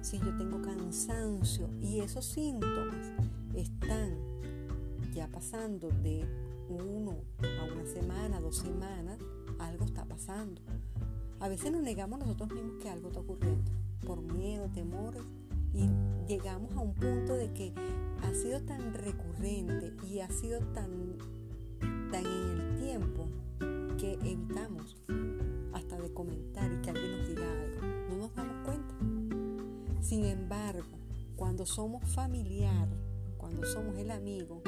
si 0.01 0.19
yo 0.19 0.37
tengo 0.37 0.61
cansancio 0.61 1.69
y 1.81 1.99
esos 1.99 2.25
síntomas 2.25 3.13
están 3.53 4.34
ya 5.15 5.27
pasando 5.29 5.89
de 6.03 6.25
uno 6.67 7.15
a 7.41 7.63
una 7.63 7.85
semana, 7.85 8.41
dos 8.41 8.57
semanas, 8.57 9.17
algo 9.59 9.85
está 9.85 10.03
pasando. 10.03 10.61
A 11.39 11.47
veces 11.47 11.71
nos 11.71 11.81
negamos 11.81 12.19
nosotros 12.19 12.51
mismos 12.51 12.83
que 12.83 12.89
algo 12.89 13.07
está 13.07 13.21
ocurriendo 13.21 13.71
por 14.05 14.21
miedo, 14.21 14.69
temores 14.73 15.23
y 15.73 15.87
llegamos 16.27 16.73
a 16.73 16.81
un 16.81 16.93
punto 16.93 17.33
de 17.33 17.51
que 17.53 17.73
ha 18.23 18.33
sido 18.33 18.61
tan 18.61 18.93
recurrente 18.93 19.93
y 20.05 20.19
ha 20.19 20.29
sido 20.29 20.59
tan, 20.73 21.17
tan 22.11 22.25
en 22.25 22.59
el 22.59 22.77
tiempo 22.77 23.27
que 23.97 24.13
evitamos 24.13 24.97
hasta 25.73 25.97
de 25.97 26.13
comentar 26.13 26.69
y 26.73 26.81
que 26.81 26.89
alguien 26.89 27.17
nos 27.17 27.27
diga 27.27 27.49
algo. 27.49 27.81
No 28.09 28.17
nos 28.17 28.35
damos 28.35 28.65
cuenta. 28.65 28.95
Sin 30.01 30.25
embargo, 30.25 30.97
cuando 31.37 31.65
somos 31.65 32.03
familiar, 32.13 32.89
cuando 33.37 33.65
somos 33.65 33.97
el 33.97 34.11
amigo 34.11 34.61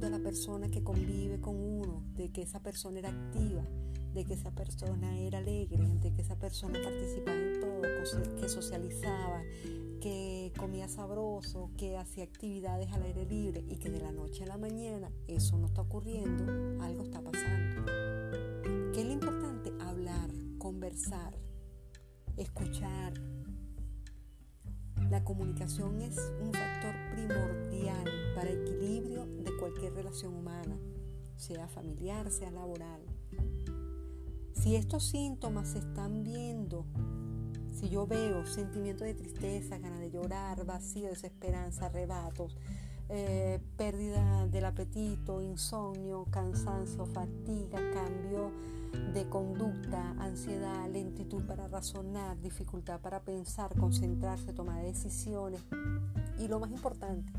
viendo 0.00 0.16
a 0.16 0.18
la 0.18 0.24
persona 0.24 0.70
que 0.70 0.82
convive 0.82 1.40
con 1.40 1.56
uno, 1.56 2.02
de 2.14 2.32
que 2.32 2.40
esa 2.40 2.62
persona 2.62 3.00
era 3.00 3.10
activa, 3.10 3.62
de 4.14 4.24
que 4.24 4.32
esa 4.32 4.50
persona 4.50 5.18
era 5.18 5.38
alegre, 5.38 5.86
de 6.00 6.14
que 6.14 6.22
esa 6.22 6.38
persona 6.38 6.78
participaba 6.82 7.36
en 7.36 7.60
todo, 7.60 7.82
que 8.40 8.48
socializaba, 8.48 9.42
que 10.00 10.54
comía 10.56 10.88
sabroso, 10.88 11.70
que 11.76 11.98
hacía 11.98 12.24
actividades 12.24 12.90
al 12.92 13.02
aire 13.02 13.26
libre 13.26 13.62
y 13.68 13.76
que 13.76 13.90
de 13.90 14.00
la 14.00 14.10
noche 14.10 14.44
a 14.44 14.46
la 14.46 14.56
mañana 14.56 15.12
eso 15.28 15.58
no 15.58 15.66
está 15.66 15.82
ocurriendo, 15.82 16.82
algo 16.82 17.02
está 17.02 17.20
pasando. 17.20 17.84
¿Qué 18.94 19.02
es 19.02 19.06
lo 19.06 19.12
importante? 19.12 19.70
Hablar, 19.80 20.30
conversar, 20.56 21.36
escuchar. 22.38 23.12
La 25.10 25.24
comunicación 25.24 26.00
es 26.02 26.16
un 26.40 26.52
factor 26.52 26.94
primordial 27.12 28.04
para 28.36 28.48
el 28.48 28.62
equilibrio 28.62 29.26
de 29.26 29.50
cualquier 29.58 29.92
relación 29.92 30.32
humana, 30.32 30.78
sea 31.36 31.66
familiar, 31.66 32.30
sea 32.30 32.52
laboral. 32.52 33.00
Si 34.52 34.76
estos 34.76 35.04
síntomas 35.04 35.70
se 35.70 35.80
están 35.80 36.22
viendo, 36.22 36.86
si 37.72 37.88
yo 37.88 38.06
veo 38.06 38.46
sentimientos 38.46 39.04
de 39.04 39.14
tristeza, 39.14 39.78
ganas 39.78 39.98
de 39.98 40.12
llorar, 40.12 40.64
vacío, 40.64 41.08
desesperanza, 41.08 41.86
arrebatos, 41.86 42.56
eh, 43.10 43.60
pérdida 43.76 44.46
del 44.46 44.64
apetito, 44.64 45.42
insomnio, 45.42 46.26
cansancio, 46.30 47.06
fatiga, 47.06 47.78
cambio 47.92 48.52
de 49.12 49.28
conducta, 49.28 50.10
ansiedad, 50.18 50.88
lentitud 50.88 51.44
para 51.44 51.68
razonar, 51.68 52.40
dificultad 52.40 53.00
para 53.00 53.20
pensar, 53.20 53.76
concentrarse, 53.76 54.52
tomar 54.52 54.82
decisiones 54.82 55.60
y 56.38 56.48
lo 56.48 56.60
más 56.60 56.70
importante, 56.70 57.32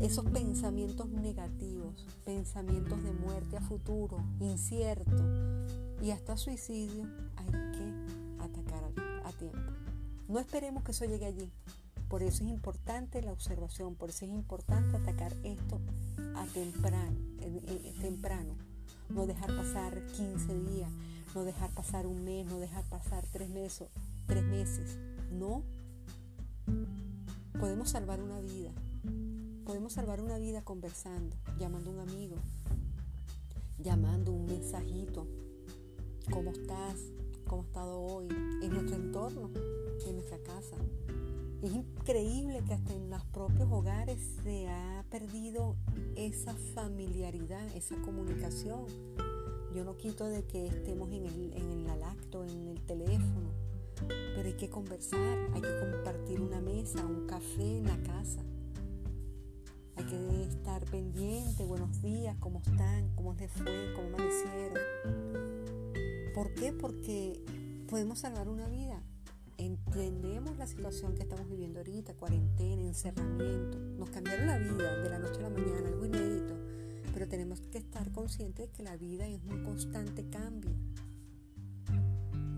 esos 0.00 0.24
pensamientos 0.26 1.08
negativos, 1.08 2.06
pensamientos 2.24 3.02
de 3.04 3.12
muerte 3.12 3.56
a 3.56 3.60
futuro, 3.60 4.24
incierto, 4.40 5.22
y 6.02 6.10
hasta 6.10 6.36
suicidio, 6.36 7.06
hay 7.36 7.46
que 7.72 8.42
atacar 8.42 8.84
a, 9.24 9.32
tiempo. 9.32 9.58
No 10.28 10.40
esperemos 10.40 10.82
que 10.82 10.90
eso 10.90 11.04
llegue 11.04 11.26
allí. 11.26 11.50
Por 12.12 12.22
eso 12.22 12.44
es 12.44 12.50
importante 12.50 13.22
la 13.22 13.32
observación, 13.32 13.94
por 13.94 14.10
eso 14.10 14.26
es 14.26 14.30
importante 14.32 14.98
atacar 14.98 15.34
esto 15.44 15.80
a 16.36 16.44
temprano, 16.44 17.16
temprano. 18.02 18.54
No 19.08 19.26
dejar 19.26 19.56
pasar 19.56 20.04
15 20.08 20.58
días, 20.58 20.90
no 21.34 21.44
dejar 21.44 21.70
pasar 21.70 22.06
un 22.06 22.22
mes, 22.22 22.44
no 22.44 22.58
dejar 22.58 22.84
pasar 22.90 23.24
tres 23.32 23.48
meses, 23.48 23.88
tres 24.26 24.44
meses. 24.44 24.98
No. 25.30 25.62
Podemos 27.58 27.88
salvar 27.88 28.20
una 28.20 28.40
vida. 28.40 28.72
Podemos 29.64 29.94
salvar 29.94 30.20
una 30.20 30.36
vida 30.36 30.60
conversando, 30.60 31.34
llamando 31.58 31.88
a 31.88 31.94
un 31.94 32.00
amigo, 32.00 32.36
llamando 33.78 34.32
un 34.32 34.44
mensajito, 34.44 35.26
cómo 36.30 36.50
estás, 36.50 36.96
cómo 37.46 37.62
has 37.62 37.68
estado 37.68 37.98
hoy, 38.02 38.28
en 38.28 38.68
nuestro 38.68 38.96
entorno, 38.96 39.50
en 40.06 40.16
nuestra 40.16 40.36
casa. 40.42 40.76
Es 41.62 41.72
increíble 42.02 42.64
que 42.66 42.74
hasta 42.74 42.92
en 42.94 43.10
los 43.10 43.24
propios 43.26 43.68
hogares 43.70 44.18
se 44.42 44.68
ha 44.68 45.04
perdido 45.08 45.76
esa 46.16 46.52
familiaridad, 46.74 47.64
esa 47.76 47.94
comunicación. 48.02 48.86
Yo 49.72 49.84
no 49.84 49.96
quito 49.96 50.24
de 50.24 50.44
que 50.44 50.66
estemos 50.66 51.12
en 51.12 51.26
el, 51.26 51.52
en 51.54 51.70
el 51.70 52.00
lacto, 52.00 52.44
en 52.44 52.66
el 52.66 52.80
teléfono, 52.86 53.52
pero 54.08 54.48
hay 54.48 54.54
que 54.54 54.68
conversar, 54.68 55.38
hay 55.54 55.60
que 55.60 55.78
compartir 55.78 56.40
una 56.40 56.60
mesa, 56.60 57.06
un 57.06 57.28
café 57.28 57.78
en 57.78 57.86
la 57.86 57.96
casa. 58.02 58.42
Hay 59.94 60.04
que 60.04 60.42
estar 60.42 60.84
pendiente, 60.86 61.64
buenos 61.64 62.02
días, 62.02 62.36
cómo 62.40 62.62
están, 62.66 63.14
cómo 63.14 63.34
les 63.34 63.52
fue, 63.52 63.92
cómo 63.94 64.08
amanecieron. 64.08 64.78
¿Por 66.34 66.52
qué? 66.54 66.72
Porque 66.72 67.40
podemos 67.88 68.18
salvar 68.18 68.48
una 68.48 68.66
vida. 68.66 69.01
Entendemos 69.62 70.58
la 70.58 70.66
situación 70.66 71.14
que 71.14 71.22
estamos 71.22 71.48
viviendo 71.48 71.78
ahorita, 71.78 72.14
cuarentena, 72.14 72.82
encerramiento. 72.82 73.78
Nos 73.78 74.10
cambiaron 74.10 74.48
la 74.48 74.58
vida 74.58 74.96
de 74.96 75.08
la 75.08 75.20
noche 75.20 75.38
a 75.38 75.42
la 75.42 75.50
mañana, 75.50 75.86
algo 75.86 76.04
inédito. 76.04 76.56
Pero 77.14 77.28
tenemos 77.28 77.60
que 77.60 77.78
estar 77.78 78.10
conscientes 78.10 78.66
de 78.66 78.72
que 78.72 78.82
la 78.82 78.96
vida 78.96 79.24
es 79.28 79.40
un 79.44 79.62
constante 79.62 80.28
cambio. 80.28 80.72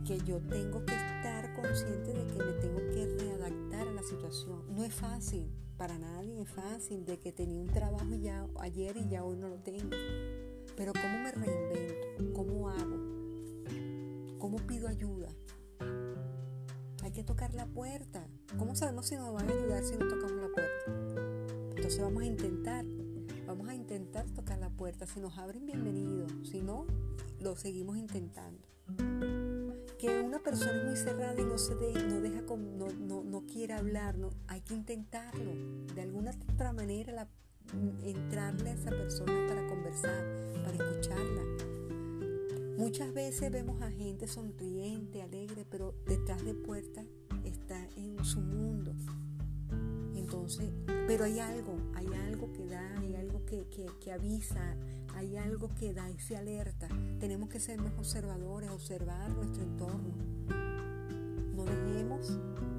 Que 0.07 0.17
yo 0.21 0.41
tengo 0.49 0.83
que 0.87 0.95
estar 0.95 1.53
consciente 1.55 2.15
de 2.15 2.27
que 2.27 2.39
me 2.43 2.53
tengo 2.55 2.79
que 2.79 3.17
readaptar 3.19 3.87
a 3.87 3.93
la 3.93 4.03
situación. 4.03 4.75
No 4.75 4.83
es 4.83 4.95
fácil, 4.95 5.51
para 5.77 5.99
nadie 5.99 6.41
es 6.41 6.49
fácil, 6.49 7.05
de 7.05 7.19
que 7.19 7.33
tenía 7.33 7.61
un 7.61 7.69
trabajo 7.69 8.15
ya 8.15 8.49
ayer 8.61 8.97
y 8.97 9.11
ya 9.11 9.25
hoy 9.25 9.37
no 9.37 9.49
lo 9.49 9.59
tengo. 9.59 9.91
Pero 10.75 10.95
¿cómo 10.95 11.19
me 11.23 11.33
reinvento? 11.33 12.33
¿Cómo 12.33 12.71
hago? 12.71 12.97
¿Cómo 14.39 14.57
pido 14.67 14.89
ayuda? 14.89 15.34
Que 17.15 17.23
tocar 17.23 17.55
la 17.55 17.67
puerta. 17.67 18.27
¿Cómo 18.59 18.75
sabemos 18.75 19.07
si 19.07 19.15
nos 19.15 19.33
van 19.33 19.49
a 19.49 19.53
ayudar 19.53 19.85
si 19.85 19.93
no 19.97 20.09
tocamos 20.09 20.33
la 20.33 20.49
puerta? 20.49 20.91
Entonces 21.77 22.01
vamos 22.01 22.25
a 22.25 22.27
intentar, 22.27 22.85
vamos 23.47 23.69
a 23.69 23.75
intentar 23.77 24.27
tocar 24.31 24.59
la 24.59 24.69
puerta. 24.69 25.07
Si 25.07 25.21
nos 25.21 25.39
abren, 25.39 25.65
bienvenido. 25.65 26.27
Si 26.43 26.61
no, 26.61 26.87
lo 27.39 27.55
seguimos 27.55 27.99
intentando. 27.99 28.67
Que 29.97 30.23
una 30.23 30.41
persona 30.41 30.73
es 30.73 30.85
muy 30.87 30.97
cerrada 30.97 31.41
y 31.41 31.45
no 31.45 31.57
se 31.57 31.77
no 31.77 32.21
deja, 32.21 32.41
no, 32.41 32.89
no, 32.89 33.23
no 33.23 33.47
quiere 33.47 33.75
hablar, 33.75 34.19
no, 34.19 34.31
hay 34.49 34.63
que 34.63 34.75
intentarlo. 34.75 35.53
De 35.95 36.03
alguna 36.03 36.33
otra 36.53 36.73
manera 36.73 37.29
entrarle 38.03 38.71
a 38.71 38.75
esa 38.75 38.91
persona 38.91 39.47
para 39.47 39.65
conversar, 39.69 40.25
para 40.65 40.73
escucharla 40.73 41.74
Muchas 42.77 43.15
veces 43.15 43.53
vemos 43.53 43.81
a 43.83 43.91
gente 43.91 44.27
sonriente, 44.27 45.23
alegre, 45.23 45.65
pero 45.71 45.95
detrás 46.07 46.45
de 46.45 46.55
puertas 46.55 47.07
está 47.45 47.89
en 47.97 48.25
su 48.25 48.41
mundo. 48.41 48.93
Entonces, 50.17 50.71
pero 51.07 51.25
hay 51.25 51.39
algo, 51.39 51.77
hay 51.95 52.09
algo 52.27 52.53
que 52.53 52.67
da, 52.67 52.99
hay 52.99 53.15
algo 53.15 53.45
que, 53.47 53.65
que, 54.01 54.13
avisa, 54.13 54.77
hay 55.15 55.37
algo 55.37 55.73
que 55.79 55.95
da 55.95 56.11
ese 56.11 56.37
alerta. 56.37 56.89
Tenemos 57.21 57.49
que 57.49 57.61
ser 57.61 57.81
más 57.81 57.93
observadores, 57.97 58.71
observar 58.71 59.31
nuestro 59.31 59.63
entorno. 59.63 60.13
No 61.55 61.65
dejemos, 61.65 62.39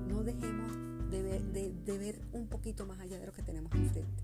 no 0.09 0.23
dejemos 0.23 1.09
de 1.09 1.23
ver, 1.23 1.41
de 1.85 1.97
ver 1.97 2.21
un 2.33 2.47
poquito 2.47 2.85
más 2.85 2.99
allá 2.99 3.17
de 3.17 3.27
lo 3.27 3.31
que 3.31 3.43
tenemos 3.43 3.71
enfrente. 3.73 4.23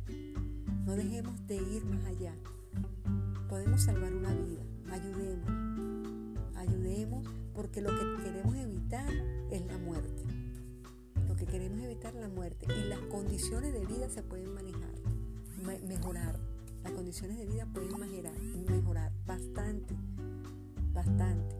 No 0.85 0.97
dejemos 0.97 1.47
de 1.47 1.55
ir 1.55 1.85
más 1.85 2.03
allá. 2.05 2.35
Podemos 3.47 3.81
salvar 3.83 4.13
una 4.13 4.33
vida, 4.33 4.63
ayudemos 4.91 5.71
ayudemos, 6.61 7.27
porque 7.53 7.81
lo 7.81 7.89
que 7.89 8.23
queremos 8.23 8.55
evitar 8.55 9.11
es 9.51 9.65
la 9.65 9.77
muerte. 9.77 10.23
Lo 11.27 11.35
que 11.35 11.45
queremos 11.45 11.81
evitar 11.81 12.15
es 12.15 12.21
la 12.21 12.29
muerte. 12.29 12.67
Y 12.77 12.87
las 12.87 12.99
condiciones 13.01 13.73
de 13.73 13.85
vida 13.85 14.09
se 14.09 14.23
pueden 14.23 14.53
manejar, 14.53 14.93
mejorar. 15.87 16.39
Las 16.83 16.93
condiciones 16.93 17.37
de 17.37 17.45
vida 17.45 17.67
pueden 17.73 17.99
mejorar, 17.99 18.33
mejorar 18.69 19.11
bastante, 19.25 19.95
bastante. 20.93 21.55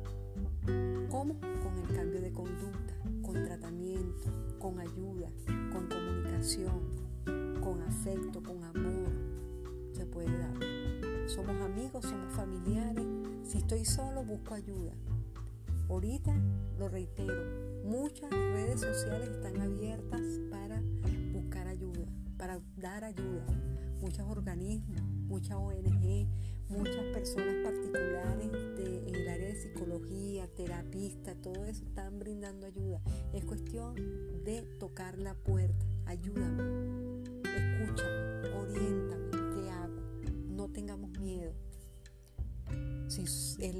¿Cómo? 1.10 1.40
Con 1.40 1.78
el 1.78 1.96
cambio 1.96 2.22
de 2.22 2.32
conducta, 2.32 2.96
con 3.22 3.34
tratamiento, 3.44 4.58
con 4.60 4.80
ayuda, 4.80 5.30
con 5.72 5.88
comunicación, 5.88 6.80
con 7.62 7.82
afecto, 7.84 8.42
con 8.42 8.64
amor, 8.64 9.12
se 9.94 10.06
puede 10.06 10.32
dar. 10.38 11.28
Somos 11.28 11.62
amigos, 11.62 12.04
somos 12.06 12.34
familiares. 12.34 13.11
Si 13.44 13.58
estoy 13.58 13.86
solo, 13.86 14.24
busco 14.24 14.54
ayuda. 14.54 14.94
Ahorita, 15.90 16.34
lo 16.78 16.88
reitero, 16.88 17.84
muchas 17.84 18.30
redes 18.30 18.80
sociales 18.82 19.30
están 19.30 19.60
abiertas 19.60 20.22
para 20.50 20.82
buscar 21.34 21.68
ayuda, 21.68 22.08
para 22.38 22.62
dar 22.78 23.04
ayuda. 23.04 23.46
Muchos 24.00 24.26
organismos, 24.30 25.02
muchas 25.28 25.58
ONG, 25.58 26.28
muchas 26.70 27.04
personas 27.14 27.56
particulares 27.64 28.52
de, 28.52 29.02
área 29.30 29.48
de 29.48 29.56
psicología, 29.56 30.48
terapista, 30.56 31.36
todo 31.36 31.66
eso 31.66 31.84
están 31.86 32.20
brindando 32.20 32.66
ayuda. 32.68 33.02
Es 33.34 33.46
cuestión 33.46 33.96
de 34.44 34.64
tocar 34.80 35.18
la 35.18 35.36
puerta. 35.36 35.86
Ayúdame, 36.06 36.71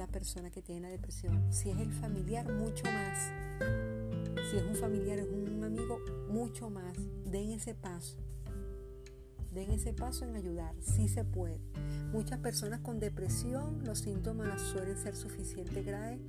la 0.02 0.08
persona 0.08 0.50
que 0.50 0.64
tiene 0.64 0.82
la 0.82 0.90
depresión, 0.90 1.54
si 1.54 1.70
es 1.70 1.78
el 1.78 1.92
familiar, 1.92 2.52
mucho 2.52 2.84
más. 2.86 3.32
Si 4.50 4.58
es 4.58 4.64
un 4.64 4.76
familiar, 4.76 5.20
es 5.20 5.28
un 5.28 5.64
amigo, 5.64 6.00
mucho 6.28 6.72
más. 6.72 6.98
Den 7.26 7.52
ese 7.52 7.76
paso 7.76 8.18
den 9.52 9.70
ese 9.72 9.92
paso 9.92 10.24
en 10.24 10.36
ayudar, 10.36 10.74
sí 10.80 11.10
se 11.10 11.26
puede. 11.26 11.60
Muchas 12.14 12.40
personas 12.40 12.80
con 12.80 13.00
depresión, 13.00 13.84
los 13.84 14.00
síntomas 14.00 14.62
suelen 14.62 14.98
ser 14.98 15.14
suficientemente 15.14 15.84
graves, 15.84 16.22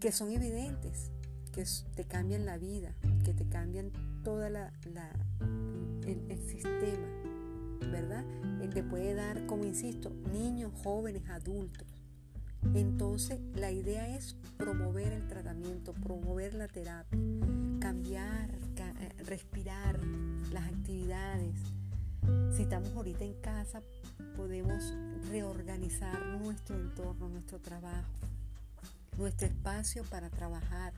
que 0.00 0.10
son 0.10 0.32
evidentes, 0.32 1.10
que 1.52 1.64
te 1.94 2.04
cambian 2.04 2.46
la 2.46 2.56
vida, 2.56 2.94
que 3.24 3.34
te 3.34 3.46
cambian 3.46 3.92
toda 4.24 4.48
la, 4.48 4.72
el, 6.06 6.30
el, 6.30 6.38
sistema, 6.38 7.06
¿verdad? 7.90 8.24
El 8.62 8.70
te 8.70 8.82
puede 8.82 9.12
dar, 9.12 9.44
como 9.44 9.64
insisto, 9.64 10.10
niños, 10.32 10.72
jóvenes, 10.82 11.28
adultos. 11.28 11.97
Entonces, 12.74 13.40
la 13.54 13.70
idea 13.70 14.14
es 14.16 14.36
promover 14.56 15.12
el 15.12 15.26
tratamiento, 15.26 15.92
promover 15.94 16.54
la 16.54 16.68
terapia, 16.68 17.18
cambiar, 17.80 18.50
eh, 18.76 19.22
respirar 19.24 19.98
las 20.52 20.66
actividades, 20.66 21.54
si 22.54 22.62
estamos 22.62 22.90
ahorita 22.94 23.24
en 23.24 23.34
casa, 23.40 23.82
podemos 24.36 24.92
reorganizar 25.30 26.26
nuestro 26.42 26.76
entorno, 26.76 27.28
nuestro 27.28 27.58
trabajo, 27.58 28.10
nuestro 29.16 29.46
espacio 29.48 30.04
para 30.04 30.28
trabajar, 30.28 30.92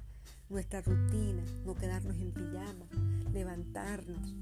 nuestra 0.48 0.80
rutina, 0.80 1.42
no 1.64 1.74
quedarnos 1.74 2.16
en 2.16 2.32
pijama, 2.32 2.86
levantarnos. 3.32 4.34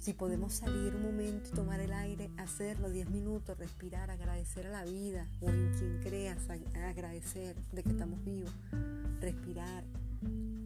Si 0.00 0.14
podemos 0.14 0.54
salir 0.54 0.96
un 0.96 1.02
momento 1.02 1.50
y 1.50 1.52
tomar 1.52 1.78
el 1.78 1.92
aire, 1.92 2.30
hacerlo 2.38 2.88
10 2.88 3.10
minutos, 3.10 3.58
respirar, 3.58 4.10
agradecer 4.10 4.66
a 4.66 4.70
la 4.70 4.84
vida 4.86 5.28
o 5.42 5.50
en 5.50 5.74
quien 5.74 6.00
creas, 6.02 6.38
agradecer 6.48 7.54
de 7.70 7.82
que 7.82 7.90
estamos 7.90 8.24
vivos, 8.24 8.50
respirar, 9.20 9.84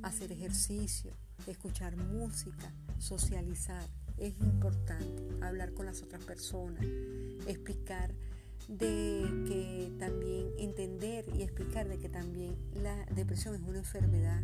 hacer 0.04 0.30
ejercicio, 0.30 1.10
escuchar 1.48 1.96
música, 1.96 2.72
socializar. 2.98 3.84
Es 4.18 4.38
importante 4.38 5.26
hablar 5.44 5.72
con 5.74 5.86
las 5.86 6.00
otras 6.02 6.22
personas, 6.22 6.86
explicar 7.48 8.14
de 8.68 9.26
que 9.48 9.96
también 9.98 10.52
entender 10.58 11.24
y 11.34 11.42
explicar 11.42 11.88
de 11.88 11.98
que 11.98 12.08
también 12.08 12.54
la 12.72 13.04
depresión 13.06 13.56
es 13.56 13.62
una 13.62 13.78
enfermedad 13.78 14.40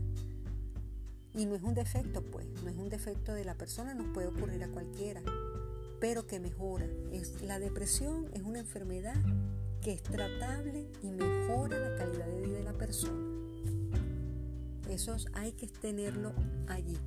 y 1.34 1.46
no 1.46 1.54
es 1.54 1.62
un 1.62 1.74
defecto 1.74 2.22
pues, 2.22 2.46
no 2.62 2.70
es 2.70 2.76
un 2.76 2.88
defecto 2.88 3.32
de 3.32 3.44
la 3.44 3.54
persona, 3.54 3.94
nos 3.94 4.08
puede 4.08 4.28
ocurrir 4.28 4.62
a 4.64 4.68
cualquiera, 4.68 5.22
pero 6.00 6.26
que 6.26 6.40
mejora. 6.40 6.86
Es, 7.12 7.42
la 7.42 7.58
depresión 7.58 8.28
es 8.32 8.42
una 8.42 8.60
enfermedad 8.60 9.16
que 9.80 9.92
es 9.92 10.02
tratable 10.02 10.86
y 11.02 11.10
mejora 11.10 11.78
la 11.78 11.96
calidad 11.96 12.26
de 12.26 12.40
vida 12.42 12.58
de 12.58 12.64
la 12.64 12.74
persona. 12.74 13.26
Eso 14.88 15.16
hay 15.34 15.52
que 15.52 15.68
tenerlo 15.68 16.32
allí, 16.66 16.98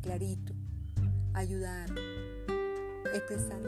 clarito 0.00 0.54
ayudar, 1.34 1.88
expresar, 3.14 3.60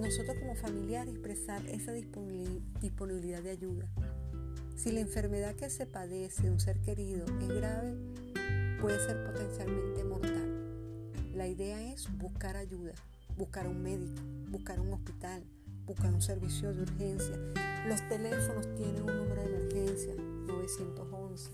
nosotros 0.00 0.36
como 0.38 0.54
familiares 0.56 1.14
expresar 1.14 1.64
esa 1.66 1.92
disponibilidad 1.92 3.42
de 3.42 3.50
ayuda. 3.50 3.86
Si 4.76 4.90
la 4.90 5.00
enfermedad 5.00 5.54
que 5.54 5.68
se 5.70 5.86
padece 5.86 6.44
de 6.44 6.50
un 6.50 6.60
ser 6.60 6.80
querido 6.80 7.26
es 7.40 7.48
grave, 7.48 7.94
puede 8.82 8.98
ser 8.98 9.22
potencialmente 9.24 10.02
mortal. 10.02 11.14
La 11.36 11.46
idea 11.46 11.80
es 11.92 12.08
buscar 12.18 12.56
ayuda, 12.56 12.92
buscar 13.36 13.68
un 13.68 13.80
médico, 13.80 14.20
buscar 14.50 14.80
un 14.80 14.92
hospital, 14.92 15.44
buscar 15.86 16.12
un 16.12 16.20
servicio 16.20 16.74
de 16.74 16.82
urgencia. 16.82 17.36
Los 17.86 18.06
teléfonos 18.08 18.74
tienen 18.74 19.04
un 19.04 19.16
número 19.16 19.40
de 19.40 19.54
emergencia, 19.54 20.14
911. 20.16 21.50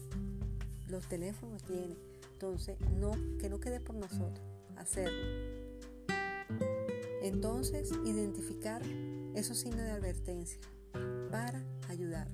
Los 0.89 1.07
teléfonos 1.07 1.63
tienen. 1.65 1.99
Entonces, 2.33 2.79
no, 2.99 3.11
que 3.39 3.51
no 3.51 3.61
quede 3.61 3.81
por 3.81 3.97
nosotros 3.97 4.41
hacerlo. 4.79 5.69
Entonces, 7.23 7.93
identificar 8.07 8.81
esos 9.35 9.59
signos 9.59 9.83
de 9.83 9.91
advertencia 9.91 10.61
para 11.31 11.63
ayudar. 11.91 12.27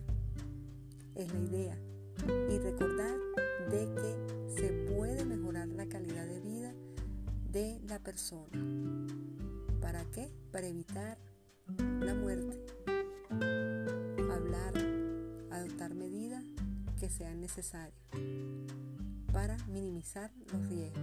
Es 1.17 1.33
la 1.35 1.41
idea. 1.41 1.94
Y 2.51 2.59
recordar 2.59 3.17
de 3.71 3.89
que 3.95 4.61
se 4.61 4.73
puede 4.95 5.25
mejorar 5.25 5.69
la 5.69 5.87
calidad 5.87 6.27
de 6.27 6.41
vida 6.41 6.75
de 7.51 7.81
la 7.89 7.99
persona. 7.99 8.51
¿Para 9.81 10.05
qué? 10.11 10.31
Para 10.53 10.67
evitar 10.67 11.19
la 12.01 12.15
muerte. 12.15 12.59
Hablar, 13.31 14.75
adoptar 15.51 15.95
medidas 15.95 16.45
que 16.99 17.09
sean 17.09 17.41
necesarias 17.41 17.99
para 19.33 19.57
minimizar 19.67 20.31
los 20.53 20.69
riesgos. 20.69 21.03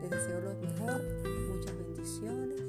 Les 0.00 0.10
deseo 0.10 0.40
lo 0.40 0.54
mejor, 0.54 1.02
muchas 1.50 1.76
bendiciones. 1.76 2.62